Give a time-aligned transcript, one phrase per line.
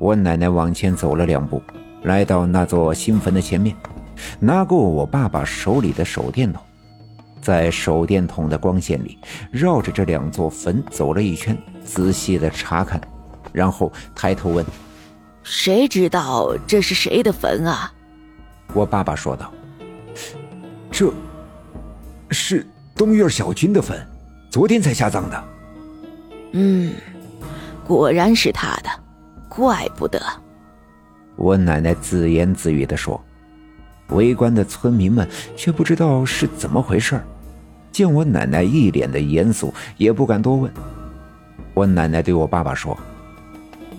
[0.00, 1.62] 我奶奶往前走了两步，
[2.04, 3.76] 来到那座新坟的前面，
[4.38, 6.62] 拿过我爸爸手里的手电筒，
[7.42, 9.18] 在手电筒的光线里，
[9.50, 11.54] 绕着这两座坟走了一圈，
[11.84, 12.98] 仔细的查看，
[13.52, 14.64] 然后抬头问
[15.44, 17.92] ：“谁知道这是谁的坟啊？”
[18.72, 19.52] 我爸爸说道
[20.90, 21.12] ：“这，
[22.30, 24.00] 是东院小军的坟，
[24.48, 25.44] 昨天才下葬的。”
[26.52, 26.94] 嗯，
[27.86, 28.88] 果然是他的，
[29.50, 30.18] 怪不得。
[31.36, 33.22] 我奶奶自言自语的说。
[34.10, 37.22] 围观的村民们却不知道是怎么回事
[37.92, 40.72] 见我奶奶一脸的严肃，也不敢多问。
[41.74, 42.98] 我奶奶对我爸爸说：“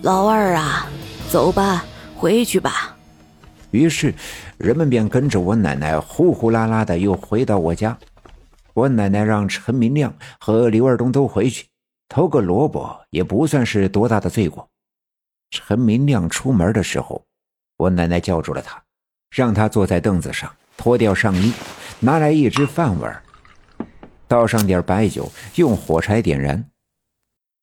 [0.02, 0.86] 老二啊，
[1.30, 1.82] 走吧，
[2.14, 2.94] 回去吧。”
[3.72, 4.14] 于是，
[4.58, 7.96] 人们便跟着我奶奶呼呼啦啦的又回到我家。
[8.74, 11.64] 我奶奶让陈明亮和刘二东都回去。
[12.10, 14.68] 偷个萝卜也不算是多大的罪过。
[15.52, 17.22] 陈明亮出门的时候，
[17.76, 18.82] 我奶奶叫住了他，
[19.30, 21.52] 让他坐在凳子上，脱掉上衣，
[22.00, 23.22] 拿来一只饭碗，
[24.26, 26.64] 倒上点白酒，用火柴点燃。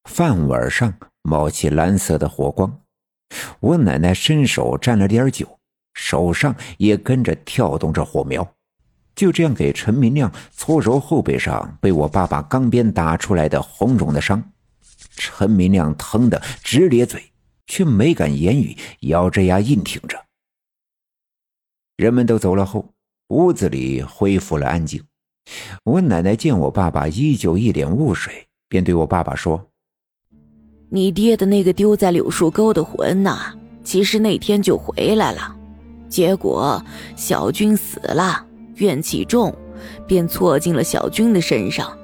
[0.08, 2.80] 饭碗上冒起蓝色的火光，
[3.59, 5.59] 我奶奶伸手蘸了点酒，
[5.96, 8.48] 手上也跟着跳动着火苗。
[9.16, 14.52] 就这样给陈明亮搓揉后背上被我爸爸钢鞭打出来的红肿的伤，
[15.16, 17.31] 陈明亮疼得直咧嘴，
[17.70, 20.17] 却没敢言语，咬着牙硬挺着。
[21.95, 22.89] 人们都走了后，
[23.30, 25.02] 屋子里恢复了安静。
[25.84, 29.70] 我奶奶见我爸爸依旧一脸雾水，便对我爸爸说
[30.90, 33.53] ：“你爹的那个丢在柳树沟的魂呐，
[33.84, 35.56] 其实那天就回来了，
[36.09, 36.84] 结果
[37.16, 38.47] 小军死了。”
[38.78, 39.53] 怨气重，
[40.08, 41.95] 便错进了小军的身上。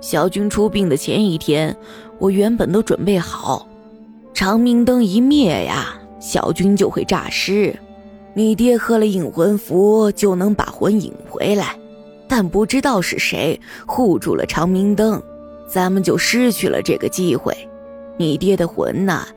[0.00, 1.76] 小军出殡的前一天，
[2.20, 3.66] 我原本都准备好，
[4.42, 7.78] 长明灯一灭呀，小军就会诈尸。
[8.34, 11.76] 你爹喝了引魂符，就能把魂引回来。
[12.26, 15.22] 但不知道是谁护住了长明灯，
[15.68, 17.56] 咱们就失去了这个机会。
[18.16, 19.28] 你爹的魂呐，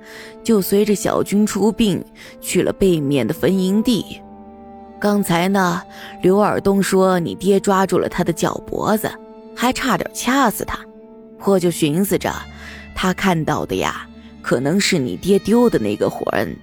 [0.43, 2.03] 就随着小军出殡
[2.41, 4.19] 去了背面的坟茔地。
[4.99, 5.83] 刚才呢，
[6.23, 9.07] 刘尔东说你爹抓住了他的脚脖子，
[9.55, 10.79] 还差点掐死他。
[11.43, 12.33] 我就寻思着，
[12.95, 14.07] 他看到的呀，
[14.45, 16.55] 可能是你爹丢的那个魂。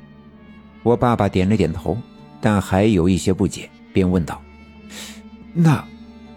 [0.85, 1.99] 我爸爸点了点头，
[2.41, 4.41] 但还有一些不解，便问道
[5.53, 5.85] ：“那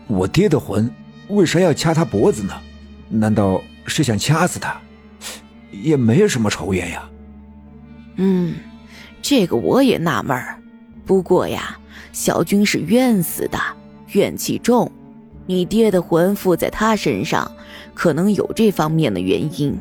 [0.07, 0.89] 我爹的魂
[1.27, 2.53] 为啥要掐他脖子呢？
[3.09, 4.75] 难道是想掐死他？
[5.69, 7.07] 也没什么仇怨呀。”
[8.17, 8.55] 嗯，
[9.21, 10.59] 这个我也纳闷儿。
[11.05, 11.77] 不过呀。
[12.11, 13.59] 小军是冤死的，
[14.13, 14.89] 怨气重，
[15.45, 17.51] 你爹的魂附在他身上，
[17.93, 19.77] 可能有这方面的原因。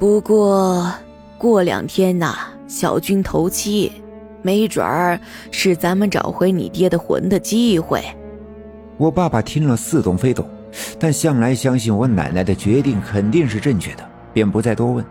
[0.00, 0.90] 不过
[1.36, 2.34] 过两天呐，
[2.66, 3.92] 小军头七，
[4.40, 8.02] 没准儿是咱们找回你爹的魂的机会。
[8.96, 10.48] 我爸爸听了似懂非懂，
[10.98, 15.04] 但向来相信我奶奶的决定肯定是正确的，便不再多问。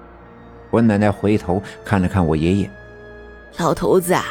[0.71, 2.69] 我奶奶回头看了看我爷爷，
[3.57, 4.25] 老头子啊。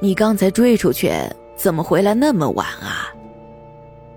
[0.00, 1.12] 你刚才追出去，
[1.56, 3.12] 怎么回来那么晚啊？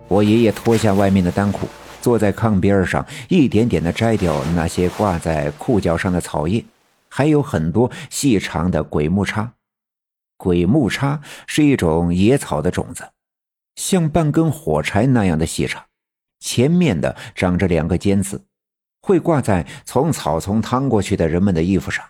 [0.08, 1.68] 我爷爷脱下外面的单裤，
[2.02, 6.64] 坐在炕边上，一点点的摘掉那些挂在裤脚上的草叶，
[7.08, 9.54] 还有很多细长的鬼木叉。
[10.38, 13.10] 鬼木叉是一种野草的种子，
[13.76, 15.84] 像半根火柴那样的细长，
[16.40, 18.42] 前面的长着两个尖刺，
[19.02, 22.06] 会挂在从草丛趟过去的人们的衣服上。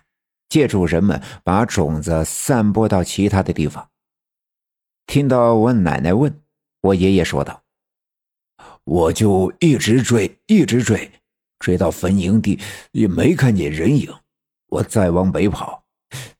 [0.48, 3.88] 借助人们把种子散播到其他的地方。
[5.06, 6.40] 听到我奶奶问，
[6.80, 7.62] 我爷爷说道
[8.90, 11.08] ：“我就一直追，一直追，
[11.60, 12.58] 追到坟营地
[12.90, 14.12] 也没看见人影。
[14.66, 15.80] 我再往北跑，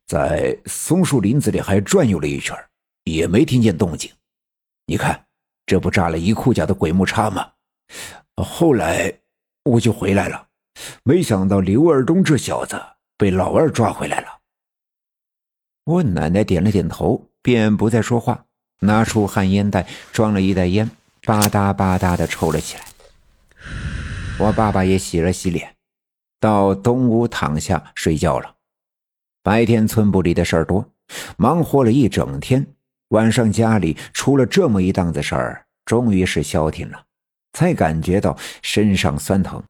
[0.09, 2.56] 在松树林子里还转悠了一圈，
[3.05, 4.10] 也没听见动静。
[4.87, 5.25] 你看，
[5.65, 7.49] 这不炸了一裤脚的鬼木叉吗？
[8.34, 9.15] 后来
[9.62, 10.49] 我就回来了，
[11.05, 12.77] 没想到刘二东这小子。”
[13.16, 14.28] 被老二抓回来了。
[15.84, 18.47] 我奶奶点了点头，便不再说话，
[18.80, 20.91] 拿出旱烟袋，装了一袋烟，
[21.30, 22.84] 吧嗒吧嗒的抽了起来。
[24.36, 25.77] 我爸爸也洗了洗脸，
[26.41, 28.56] 到东屋躺下睡觉了。
[29.41, 30.84] 白天村部里的事儿多，
[31.36, 32.66] 忙活了一整天，
[33.10, 37.00] 晚上家里出了这么一档子事儿，终于是消停了，
[37.53, 39.62] 才感觉到身上酸疼。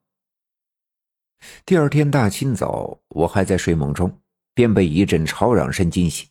[1.66, 4.10] 第二天大清早，我还在睡梦中，
[4.54, 6.26] 便被一阵吵嚷声惊醒，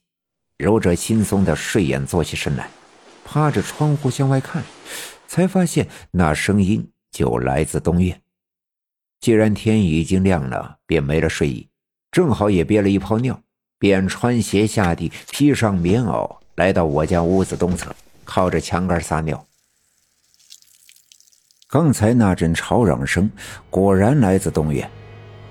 [0.57, 2.67] 揉着惺忪的睡眼坐起身来，
[3.23, 4.63] 趴着窗户向外看，
[5.29, 8.19] 才发现那声音就来自东院。
[9.21, 11.69] 既然天已经亮了，便没了睡意，
[12.11, 13.39] 正好也憋了一泡尿，
[13.77, 17.95] 便穿鞋下地，披上棉袄，来到我家屋子东侧，
[18.25, 19.45] 靠着墙杆撒尿。
[21.67, 23.29] 刚才那阵吵嚷声
[23.69, 24.89] 果然来自东院。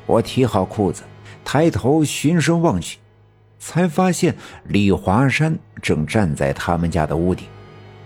[0.07, 1.05] 我提好裤子，
[1.45, 2.99] 抬头循声望去，
[3.61, 4.35] 才发现
[4.65, 7.47] 李华山正站在他们家的屋顶，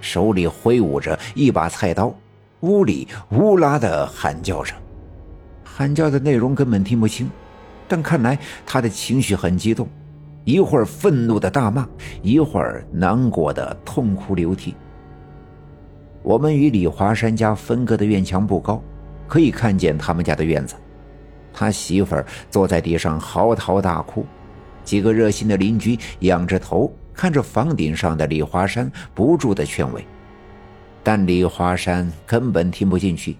[0.02, 2.14] 手里挥舞着一把菜刀，
[2.60, 4.74] 屋里呜啦的喊叫着。
[5.64, 7.30] 喊叫的内容根本听不清，
[7.88, 9.88] 但看来他的情绪很激动，
[10.44, 11.88] 一会儿愤怒的大骂，
[12.20, 14.74] 一会儿难过的痛哭流涕。
[16.22, 18.82] 我们与李华山家分割的院墙不高，
[19.26, 20.74] 可以看见他们家的院子。
[21.54, 24.26] 他媳妇儿坐在地上嚎啕大哭，
[24.84, 30.04] 几个热心的邻居仰着头看着房顶上的李华山，不住的劝慰。
[31.02, 33.36] 但李华山根本听不进去，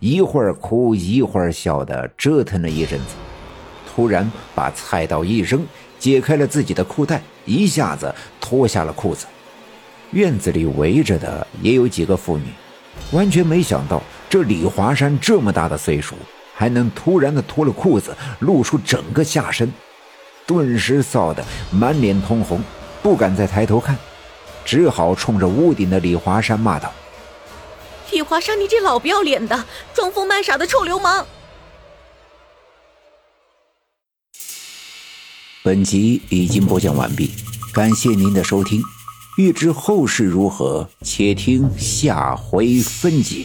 [0.00, 3.14] 一会儿哭一会儿笑的折腾了一阵子，
[3.88, 5.64] 突然把菜刀一扔，
[5.98, 9.26] 解开了自己的裤带，一下子脱下了裤子。
[10.10, 12.44] 院子里围着的也有几个妇女，
[13.12, 16.14] 完全没想到这李华山这么大的岁数，
[16.54, 19.72] 还能突然的脱了裤子，露出整个下身，
[20.46, 22.60] 顿时臊得满脸通红，
[23.04, 23.98] 不敢再抬头看，
[24.64, 26.90] 只好冲着屋顶的李华山骂道
[28.10, 31.26] ：“李华山，你这老不要脸的，装疯卖傻的臭流氓！”
[35.62, 37.30] 本集已经播讲完毕，
[37.74, 38.82] 感谢您的收听。
[39.36, 43.44] 欲知后事如何，且听下回分解。